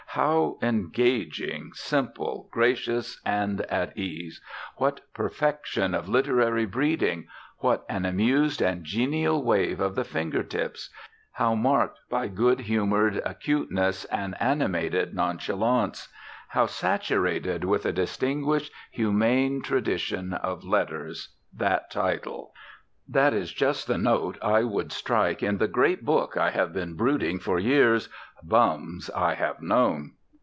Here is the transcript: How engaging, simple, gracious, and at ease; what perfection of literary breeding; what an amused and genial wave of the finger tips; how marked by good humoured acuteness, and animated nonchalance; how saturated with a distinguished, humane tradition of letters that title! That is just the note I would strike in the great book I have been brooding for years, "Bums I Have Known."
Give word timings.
How 0.15 0.57
engaging, 0.61 1.71
simple, 1.71 2.49
gracious, 2.51 3.21
and 3.25 3.61
at 3.67 3.97
ease; 3.97 4.41
what 4.75 4.99
perfection 5.13 5.93
of 5.95 6.09
literary 6.09 6.65
breeding; 6.65 7.27
what 7.59 7.85
an 7.87 8.03
amused 8.03 8.61
and 8.61 8.83
genial 8.83 9.41
wave 9.41 9.79
of 9.79 9.95
the 9.95 10.03
finger 10.03 10.43
tips; 10.43 10.89
how 11.31 11.55
marked 11.55 12.01
by 12.09 12.27
good 12.27 12.59
humoured 12.59 13.21
acuteness, 13.23 14.03
and 14.05 14.35
animated 14.41 15.13
nonchalance; 15.13 16.09
how 16.49 16.65
saturated 16.65 17.63
with 17.63 17.85
a 17.85 17.93
distinguished, 17.93 18.73
humane 18.91 19.61
tradition 19.61 20.33
of 20.33 20.65
letters 20.65 21.37
that 21.55 21.89
title! 21.89 22.53
That 23.07 23.33
is 23.33 23.51
just 23.51 23.87
the 23.87 23.97
note 23.97 24.37
I 24.41 24.63
would 24.63 24.93
strike 24.93 25.43
in 25.43 25.57
the 25.57 25.67
great 25.67 26.05
book 26.05 26.37
I 26.37 26.51
have 26.51 26.71
been 26.71 26.93
brooding 26.95 27.39
for 27.39 27.59
years, 27.59 28.07
"Bums 28.41 29.09
I 29.13 29.33
Have 29.33 29.61
Known." 29.61 30.13